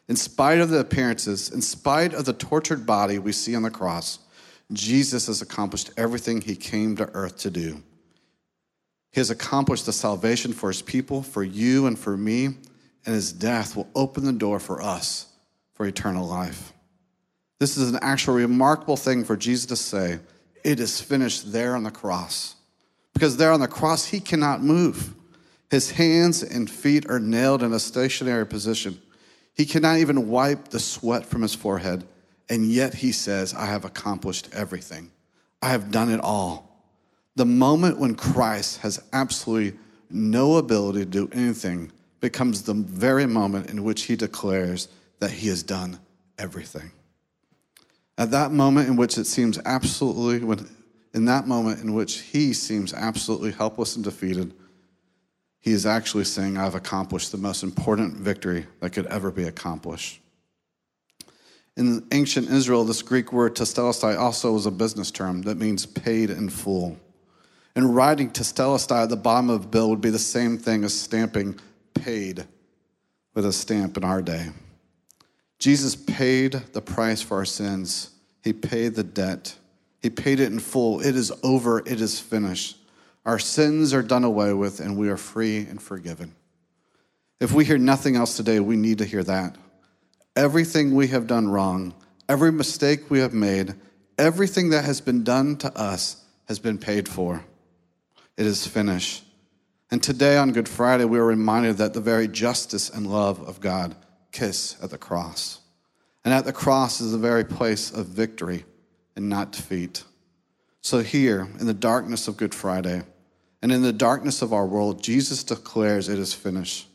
In 0.09 0.17
spite 0.17 0.61
of 0.61 0.71
the 0.71 0.79
appearances, 0.79 1.51
in 1.51 1.61
spite 1.61 2.15
of 2.15 2.25
the 2.25 2.33
tortured 2.33 2.87
body 2.87 3.19
we 3.19 3.33
see 3.33 3.57
on 3.57 3.63
the 3.63 3.71
cross, 3.71 4.21
Jesus 4.73 5.27
has 5.27 5.43
accomplished 5.43 5.91
everything 5.97 6.41
he 6.41 6.55
came 6.55 6.97
to 6.97 7.11
earth 7.13 7.39
to 7.39 7.51
do. 7.51 7.83
He 9.11 9.21
has 9.21 9.31
accomplished 9.31 9.87
the 9.87 9.93
salvation 9.93 10.53
for 10.53 10.69
his 10.69 10.83
people, 10.83 11.23
for 11.23 11.43
you 11.43 11.87
and 11.87 11.99
for 11.99 12.17
me, 12.17 12.47
and 12.47 13.15
his 13.15 13.33
death 13.33 13.75
will 13.75 13.89
open 13.95 14.25
the 14.25 14.33
door 14.33 14.61
for 14.61 14.83
us 14.83 15.27
for 15.73 15.87
eternal 15.87 16.27
life. 16.27 16.73
This 17.59 17.77
is 17.77 17.91
an 17.91 17.99
actual 18.03 18.35
remarkable 18.35 18.97
thing 18.97 19.25
for 19.25 19.37
Jesus 19.37 19.67
to 19.67 19.77
say. 19.77 20.19
It 20.65 20.81
is 20.81 21.01
finished 21.01 21.53
there 21.53 21.75
on 21.75 21.83
the 21.83 21.91
cross. 21.91 22.57
Because 23.15 23.37
there 23.37 23.53
on 23.53 23.61
the 23.61 23.69
cross, 23.69 24.07
he 24.07 24.21
cannot 24.21 24.63
move. 24.63 25.15
His 25.71 25.91
hands 25.91 26.43
and 26.43 26.71
feet 26.71 27.09
are 27.11 27.21
nailed 27.21 27.63
in 27.63 27.73
a 27.73 27.79
stationary 27.79 28.47
position. 28.47 29.01
He 29.55 29.67
cannot 29.67 29.99
even 29.99 30.29
wipe 30.29 30.69
the 30.69 30.79
sweat 30.79 31.27
from 31.27 31.43
his 31.43 31.55
forehead, 31.55 32.05
and 32.49 32.65
yet 32.67 32.95
he 32.95 33.13
says, 33.13 33.55
I 33.55 33.67
have 33.67 33.85
accomplished 33.85 34.49
everything. 34.53 35.11
I 35.61 35.71
have 35.71 35.91
done 35.91 36.11
it 36.11 36.21
all. 36.21 36.85
The 37.35 37.45
moment 37.45 37.99
when 37.99 38.15
Christ 38.15 38.79
has 38.79 39.03
absolutely 39.13 39.79
no 40.11 40.57
ability 40.57 41.01
to 41.01 41.05
do 41.05 41.29
anything 41.33 41.93
becomes 42.21 42.63
the 42.63 42.75
very 42.75 43.27
moment 43.27 43.69
in 43.69 43.85
which 43.85 44.03
he 44.03 44.17
declares 44.17 44.89
that 45.19 45.31
he 45.31 45.49
has 45.49 45.63
done 45.63 45.99
everything. 46.39 46.91
At 48.19 48.33
that 48.33 48.51
moment 48.51 48.89
in 48.89 48.97
which 48.97 49.17
it 49.17 49.27
seems 49.27 49.61
absolutely, 49.65 50.45
when, 50.45 50.69
in 51.15 51.25
that 51.27 51.47
moment 51.47 51.81
in 51.81 51.95
which 51.95 52.19
he 52.19 52.53
seems 52.53 52.93
absolutely 52.93 53.53
helpless 53.53 53.95
and 53.95 54.05
defeated, 54.05 54.53
he 55.61 55.71
is 55.71 55.87
actually 55.87 56.25
saying, 56.25 56.59
I've 56.59 56.75
accomplished 56.75 57.31
the 57.31 57.39
most 57.39 57.63
important 57.63 58.17
victory 58.17 58.67
that 58.81 58.91
could 58.91 59.07
ever 59.07 59.31
be 59.31 59.45
accomplished. 59.45 60.21
In 61.77 62.09
ancient 62.11 62.51
Israel, 62.51 62.85
this 62.85 63.03
Greek 63.03 63.33
word 63.33 63.55
tetelestai 63.55 64.19
also 64.19 64.53
was 64.53 64.67
a 64.67 64.73
business 64.73 65.13
term 65.13 65.43
that 65.43 65.57
means 65.57 65.87
paid 65.87 66.29
in 66.29 66.49
full. 66.49 66.99
And 67.77 67.95
writing 67.95 68.31
tetelestai 68.31 69.05
at 69.05 69.11
the 69.11 69.17
bottom 69.17 69.49
of 69.49 69.65
a 69.65 69.69
bill 69.69 69.91
would 69.91 70.01
be 70.01 70.11
the 70.11 70.19
same 70.19 70.59
thing 70.59 70.83
as 70.83 70.99
stamping 70.99 71.61
paid 71.95 72.47
with 73.35 73.47
a 73.47 73.53
stamp 73.53 73.97
in 73.97 74.03
our 74.03 74.23
day. 74.23 74.49
Jesus 75.59 75.97
paid 75.97 76.53
the 76.73 76.81
price 76.81 77.21
for 77.21 77.39
our 77.39 77.45
sins. 77.45 78.11
He 78.43 78.53
paid 78.53 78.95
the 78.95 79.03
debt. 79.03 79.57
He 80.01 80.11
paid 80.11 80.39
it 80.41 80.53
in 80.53 80.61
full. 80.61 81.01
It 81.01 81.17
is 81.17 81.33
over. 81.43 81.81
It 81.81 82.01
is 82.01 82.21
finished. 82.21 82.77
Our 83.27 83.39
sins 83.39 83.93
are 83.93 84.03
done 84.03 84.25
away 84.25 84.53
with, 84.53 84.81
and 84.81 84.97
we 84.97 85.09
are 85.09 85.17
free 85.17 85.59
and 85.59 85.83
forgiven. 85.83 86.35
If 87.41 87.53
we 87.53 87.65
hear 87.65 87.79
nothing 87.79 88.17
else 88.17 88.37
today, 88.37 88.61
we 88.61 88.77
need 88.77 88.99
to 88.99 89.05
hear 89.05 89.25
that. 89.25 89.57
Everything 90.37 90.95
we 90.95 91.09
have 91.09 91.27
done 91.27 91.49
wrong, 91.49 91.95
every 92.29 92.53
mistake 92.53 93.11
we 93.11 93.19
have 93.19 93.35
made, 93.35 93.75
everything 94.17 94.71
that 94.71 94.85
has 94.85 95.01
been 95.01 95.25
done 95.25 95.57
to 95.57 95.77
us 95.77 96.25
has 96.47 96.59
been 96.59 96.79
paid 96.79 97.09
for. 97.09 97.45
It 98.37 98.47
is 98.47 98.67
finished. 98.67 99.25
And 99.91 100.03
today 100.03 100.37
on 100.39 100.53
Good 100.53 100.69
Friday, 100.69 101.05
we 101.05 101.19
are 101.19 101.25
reminded 101.25 101.79
that 101.79 101.95
the 101.95 102.01
very 102.01 102.29
justice 102.29 102.89
and 102.89 103.07
love 103.09 103.41
of 103.47 103.61
God 103.61 103.97
kiss 104.33 104.77
at 104.83 104.91
the 104.91 104.99
cross. 104.99 105.61
And 106.25 106.35
at 106.35 106.45
the 106.45 106.53
cross 106.53 107.01
is 107.01 107.13
the 107.13 107.19
very 107.19 107.45
place 107.45 107.91
of 107.91 108.07
victory 108.07 108.65
and 109.17 109.29
not 109.29 109.53
defeat. 109.53 110.05
So, 110.81 111.01
here 111.01 111.49
in 111.59 111.67
the 111.67 111.75
darkness 111.75 112.29
of 112.29 112.37
Good 112.37 112.55
Friday, 112.55 113.03
and 113.63 113.73
in 113.73 113.83
the 113.83 113.93
darkness 113.93 114.43
of 114.43 114.53
our 114.53 114.67
world, 114.67 115.03
Jesus 115.03 115.43
declares 115.43 116.09
it 116.09 116.19
is 116.19 116.35
finished. 116.35 116.89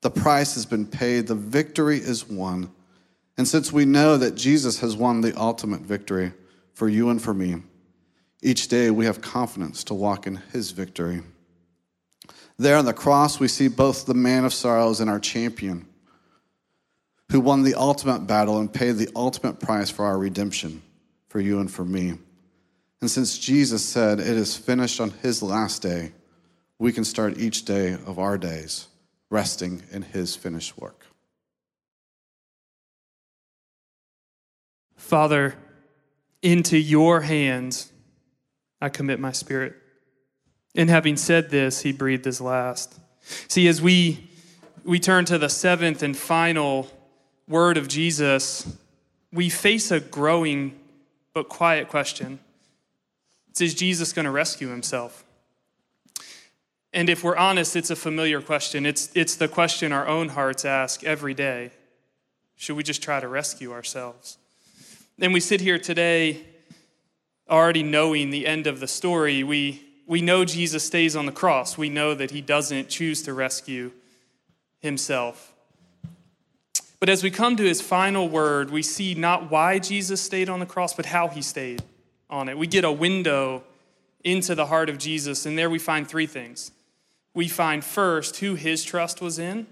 The 0.00 0.10
price 0.10 0.54
has 0.54 0.64
been 0.64 0.86
paid, 0.86 1.26
the 1.26 1.34
victory 1.34 1.98
is 1.98 2.28
won. 2.28 2.70
And 3.36 3.46
since 3.46 3.72
we 3.72 3.84
know 3.84 4.16
that 4.16 4.34
Jesus 4.34 4.80
has 4.80 4.96
won 4.96 5.20
the 5.20 5.38
ultimate 5.38 5.80
victory 5.80 6.32
for 6.72 6.88
you 6.88 7.10
and 7.10 7.20
for 7.20 7.34
me, 7.34 7.62
each 8.42 8.68
day 8.68 8.90
we 8.90 9.04
have 9.04 9.20
confidence 9.20 9.82
to 9.84 9.94
walk 9.94 10.26
in 10.26 10.36
his 10.52 10.70
victory. 10.70 11.22
There 12.56 12.76
on 12.76 12.84
the 12.84 12.92
cross, 12.92 13.38
we 13.38 13.48
see 13.48 13.68
both 13.68 14.06
the 14.06 14.14
man 14.14 14.44
of 14.44 14.54
sorrows 14.54 15.00
and 15.00 15.10
our 15.10 15.20
champion, 15.20 15.87
who 17.30 17.40
won 17.40 17.62
the 17.62 17.74
ultimate 17.74 18.26
battle 18.26 18.58
and 18.58 18.72
paid 18.72 18.92
the 18.92 19.10
ultimate 19.14 19.60
price 19.60 19.90
for 19.90 20.04
our 20.04 20.18
redemption, 20.18 20.82
for 21.28 21.40
you 21.40 21.60
and 21.60 21.70
for 21.70 21.84
me. 21.84 22.14
And 23.00 23.10
since 23.10 23.38
Jesus 23.38 23.84
said 23.84 24.18
it 24.18 24.26
is 24.26 24.56
finished 24.56 25.00
on 25.00 25.10
his 25.10 25.42
last 25.42 25.82
day, 25.82 26.12
we 26.78 26.92
can 26.92 27.04
start 27.04 27.38
each 27.38 27.64
day 27.64 27.92
of 27.92 28.18
our 28.18 28.38
days 28.38 28.88
resting 29.30 29.82
in 29.90 30.02
his 30.02 30.34
finished 30.34 30.78
work. 30.78 31.06
Father, 34.96 35.54
into 36.42 36.78
your 36.78 37.20
hands 37.20 37.92
I 38.80 38.88
commit 38.88 39.18
my 39.20 39.32
spirit. 39.32 39.74
And 40.74 40.88
having 40.88 41.16
said 41.16 41.50
this, 41.50 41.82
he 41.82 41.92
breathed 41.92 42.24
his 42.24 42.40
last. 42.40 42.98
See, 43.48 43.66
as 43.66 43.82
we, 43.82 44.28
we 44.84 45.00
turn 45.00 45.24
to 45.26 45.38
the 45.38 45.48
seventh 45.48 46.02
and 46.02 46.16
final 46.16 46.88
word 47.48 47.76
of 47.76 47.88
Jesus, 47.88 48.76
we 49.32 49.48
face 49.48 49.90
a 49.90 50.00
growing 50.00 50.78
but 51.32 51.48
quiet 51.48 51.88
question 51.88 52.40
is 53.60 53.74
Jesus 53.74 54.12
going 54.12 54.24
to 54.24 54.30
rescue 54.30 54.68
himself? 54.68 55.24
And 56.92 57.08
if 57.08 57.22
we're 57.22 57.36
honest, 57.36 57.76
it's 57.76 57.90
a 57.90 57.96
familiar 57.96 58.40
question. 58.40 58.86
It's, 58.86 59.10
it's 59.14 59.36
the 59.36 59.48
question 59.48 59.92
our 59.92 60.06
own 60.06 60.30
hearts 60.30 60.64
ask 60.64 61.04
every 61.04 61.34
day 61.34 61.70
Should 62.56 62.76
we 62.76 62.82
just 62.82 63.02
try 63.02 63.20
to 63.20 63.28
rescue 63.28 63.72
ourselves? 63.72 64.38
And 65.20 65.32
we 65.32 65.40
sit 65.40 65.60
here 65.60 65.78
today 65.78 66.46
already 67.50 67.82
knowing 67.82 68.30
the 68.30 68.46
end 68.46 68.66
of 68.66 68.80
the 68.80 68.86
story. 68.86 69.42
We, 69.42 69.82
we 70.06 70.20
know 70.20 70.44
Jesus 70.44 70.84
stays 70.84 71.16
on 71.16 71.26
the 71.26 71.32
cross, 71.32 71.76
we 71.76 71.88
know 71.88 72.14
that 72.14 72.30
he 72.30 72.40
doesn't 72.40 72.88
choose 72.88 73.22
to 73.22 73.34
rescue 73.34 73.92
himself. 74.80 75.52
But 77.00 77.08
as 77.08 77.22
we 77.22 77.30
come 77.30 77.56
to 77.56 77.62
his 77.62 77.80
final 77.80 78.28
word, 78.28 78.70
we 78.70 78.82
see 78.82 79.14
not 79.14 79.50
why 79.50 79.78
Jesus 79.78 80.20
stayed 80.20 80.48
on 80.48 80.60
the 80.60 80.66
cross, 80.66 80.94
but 80.94 81.06
how 81.06 81.28
he 81.28 81.42
stayed 81.42 81.82
on 82.28 82.48
it. 82.48 82.58
We 82.58 82.66
get 82.66 82.84
a 82.84 82.92
window 82.92 83.62
into 84.24 84.54
the 84.54 84.66
heart 84.66 84.90
of 84.90 84.98
Jesus, 84.98 85.46
and 85.46 85.56
there 85.56 85.70
we 85.70 85.78
find 85.78 86.08
three 86.08 86.26
things. 86.26 86.72
We 87.34 87.46
find 87.46 87.84
first 87.84 88.38
who 88.38 88.56
his 88.56 88.82
trust 88.82 89.20
was 89.20 89.38
in, 89.38 89.66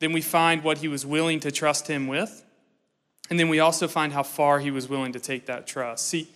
then 0.00 0.12
we 0.12 0.20
find 0.20 0.64
what 0.64 0.78
he 0.78 0.88
was 0.88 1.06
willing 1.06 1.40
to 1.40 1.52
trust 1.52 1.86
him 1.86 2.08
with, 2.08 2.44
and 3.28 3.38
then 3.38 3.48
we 3.48 3.60
also 3.60 3.86
find 3.86 4.12
how 4.12 4.24
far 4.24 4.58
he 4.58 4.70
was 4.70 4.88
willing 4.88 5.12
to 5.12 5.20
take 5.20 5.46
that 5.46 5.66
trust. 5.66 6.08
See, 6.08 6.28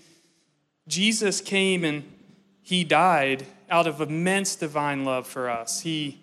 Jesus 0.87 1.41
came 1.41 1.83
and 1.83 2.05
he 2.63 2.85
died 2.85 3.47
out 3.69 3.87
of 3.87 4.01
immense 4.01 4.55
divine 4.55 5.05
love 5.05 5.27
for 5.27 5.51
us. 5.51 5.81
He 5.81 6.21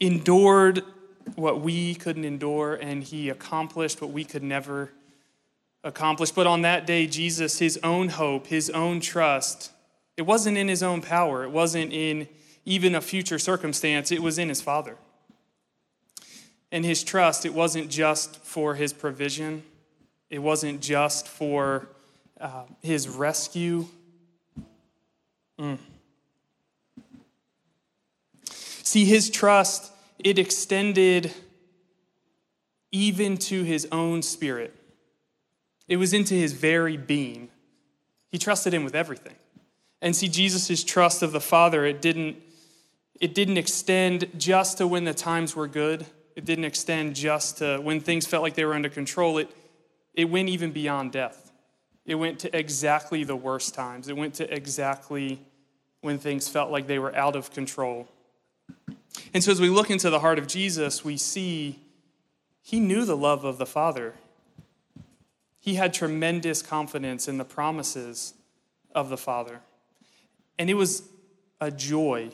endured 0.00 0.82
what 1.36 1.60
we 1.60 1.94
couldn't 1.94 2.24
endure, 2.24 2.74
and 2.74 3.04
he 3.04 3.28
accomplished 3.28 4.00
what 4.00 4.10
we 4.10 4.24
could 4.24 4.42
never 4.42 4.90
accomplish. 5.84 6.30
But 6.30 6.46
on 6.46 6.62
that 6.62 6.86
day, 6.86 7.06
Jesus, 7.06 7.58
his 7.58 7.78
own 7.82 8.08
hope, 8.08 8.46
his 8.46 8.70
own 8.70 9.00
trust, 9.00 9.72
it 10.16 10.22
wasn't 10.22 10.56
in 10.56 10.68
his 10.68 10.82
own 10.82 11.02
power, 11.02 11.44
it 11.44 11.50
wasn't 11.50 11.92
in 11.92 12.28
even 12.64 12.94
a 12.94 13.00
future 13.00 13.38
circumstance, 13.38 14.10
it 14.10 14.22
was 14.22 14.38
in 14.38 14.48
his 14.48 14.60
Father. 14.60 14.96
And 16.72 16.84
his 16.84 17.02
trust, 17.02 17.44
it 17.44 17.54
wasn't 17.54 17.90
just 17.90 18.36
for 18.36 18.74
his 18.74 18.92
provision, 18.92 19.62
it 20.28 20.38
wasn't 20.38 20.80
just 20.80 21.26
for 21.26 21.88
uh, 22.40 22.64
his 22.80 23.08
rescue. 23.08 23.86
Mm. 25.58 25.78
See, 28.90 29.04
his 29.04 29.30
trust, 29.30 29.92
it 30.18 30.36
extended 30.36 31.32
even 32.90 33.38
to 33.38 33.62
his 33.62 33.86
own 33.92 34.20
spirit. 34.20 34.74
It 35.86 35.96
was 35.96 36.12
into 36.12 36.34
his 36.34 36.54
very 36.54 36.96
being. 36.96 37.50
He 38.32 38.36
trusted 38.36 38.74
him 38.74 38.82
with 38.82 38.96
everything. 38.96 39.36
And 40.02 40.16
see, 40.16 40.26
Jesus' 40.26 40.82
trust 40.82 41.22
of 41.22 41.30
the 41.30 41.40
Father, 41.40 41.84
it 41.84 42.02
didn't, 42.02 42.38
it 43.20 43.32
didn't 43.32 43.58
extend 43.58 44.28
just 44.36 44.78
to 44.78 44.88
when 44.88 45.04
the 45.04 45.14
times 45.14 45.54
were 45.54 45.68
good. 45.68 46.04
It 46.34 46.44
didn't 46.44 46.64
extend 46.64 47.14
just 47.14 47.58
to 47.58 47.78
when 47.78 48.00
things 48.00 48.26
felt 48.26 48.42
like 48.42 48.54
they 48.54 48.64
were 48.64 48.74
under 48.74 48.88
control. 48.88 49.38
It, 49.38 49.54
it 50.14 50.24
went 50.24 50.48
even 50.48 50.72
beyond 50.72 51.12
death. 51.12 51.52
It 52.06 52.16
went 52.16 52.40
to 52.40 52.58
exactly 52.58 53.22
the 53.22 53.36
worst 53.36 53.72
times. 53.72 54.08
It 54.08 54.16
went 54.16 54.34
to 54.34 54.52
exactly 54.52 55.40
when 56.00 56.18
things 56.18 56.48
felt 56.48 56.72
like 56.72 56.88
they 56.88 56.98
were 56.98 57.14
out 57.14 57.36
of 57.36 57.52
control. 57.52 58.08
And 59.32 59.42
so, 59.44 59.52
as 59.52 59.60
we 59.60 59.68
look 59.68 59.90
into 59.90 60.10
the 60.10 60.20
heart 60.20 60.38
of 60.38 60.46
Jesus, 60.46 61.04
we 61.04 61.16
see 61.16 61.78
he 62.62 62.80
knew 62.80 63.04
the 63.04 63.16
love 63.16 63.44
of 63.44 63.58
the 63.58 63.66
Father. 63.66 64.14
He 65.60 65.74
had 65.74 65.92
tremendous 65.92 66.62
confidence 66.62 67.28
in 67.28 67.38
the 67.38 67.44
promises 67.44 68.34
of 68.94 69.08
the 69.08 69.16
Father. 69.16 69.60
And 70.58 70.68
it 70.68 70.74
was 70.74 71.02
a 71.60 71.70
joy 71.70 72.30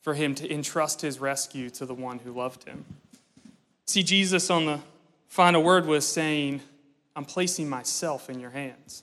for 0.00 0.14
him 0.14 0.34
to 0.34 0.52
entrust 0.52 1.00
his 1.00 1.20
rescue 1.20 1.70
to 1.70 1.86
the 1.86 1.94
one 1.94 2.18
who 2.20 2.32
loved 2.32 2.64
him. 2.64 2.84
See, 3.86 4.02
Jesus 4.02 4.50
on 4.50 4.66
the 4.66 4.80
final 5.28 5.62
word 5.62 5.86
was 5.86 6.06
saying, 6.06 6.60
I'm 7.14 7.24
placing 7.24 7.68
myself 7.68 8.28
in 8.28 8.40
your 8.40 8.50
hands. 8.50 9.02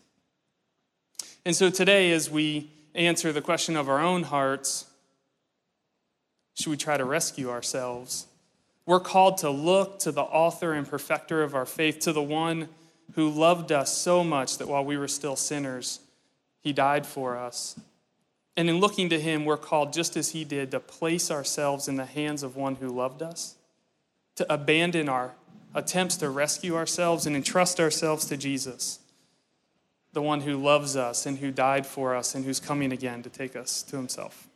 And 1.46 1.56
so 1.56 1.70
today, 1.70 2.12
as 2.12 2.30
we 2.30 2.70
answer 2.96 3.32
the 3.32 3.42
question 3.42 3.78
of 3.78 3.88
our 3.88 4.00
own 4.00 4.24
hearts, 4.24 4.86
should 6.60 6.72
we 6.72 6.78
try 6.78 6.98
to 6.98 7.06
rescue 7.06 7.50
ourselves? 7.50 8.28
We're 8.86 9.00
called 9.00 9.38
to 9.38 9.50
look 9.50 10.00
to 10.00 10.12
the 10.12 10.24
author 10.24 10.74
and 10.74 10.86
perfecter 10.86 11.42
of 11.42 11.56
our 11.56 11.66
faith, 11.66 12.00
to 12.00 12.12
the 12.12 12.22
one 12.22 12.68
who 13.14 13.30
loved 13.30 13.72
us 13.72 13.98
so 13.98 14.26
much 14.26 14.58
that 14.58 14.68
while 14.68 14.84
we 14.84 14.98
were 14.98 15.08
still 15.08 15.38
sinners, 15.38 16.02
he 16.60 16.74
died 16.74 17.06
for 17.06 17.38
us. 17.38 17.80
And 18.58 18.70
in 18.70 18.82
looking 18.82 19.08
to 19.10 19.20
him, 19.20 19.46
we're 19.46 19.56
called, 19.56 19.94
just 19.94 20.18
as 20.18 20.32
he 20.32 20.44
did, 20.44 20.72
to 20.72 20.82
place 20.82 21.32
ourselves 21.32 21.88
in 21.88 21.96
the 21.96 22.06
hands 22.06 22.44
of 22.44 22.58
one 22.58 22.76
who 22.76 22.90
loved 22.90 23.22
us, 23.22 23.56
to 24.36 24.54
abandon 24.54 25.08
our 25.08 25.36
attempts 25.74 26.18
to 26.18 26.30
rescue 26.30 26.76
ourselves 26.76 27.26
and 27.26 27.38
entrust 27.38 27.80
ourselves 27.80 28.26
to 28.26 28.36
Jesus, 28.36 29.00
the 30.12 30.22
one 30.22 30.42
who 30.42 30.58
loves 30.58 30.98
us 30.98 31.26
and 31.26 31.38
who 31.38 31.52
died 31.52 31.86
for 31.86 32.16
us 32.16 32.36
and 32.36 32.44
who's 32.44 32.60
coming 32.60 32.92
again 32.92 33.24
to 33.24 33.30
take 33.30 33.56
us 33.56 33.82
to 33.84 33.96
himself. 33.96 34.49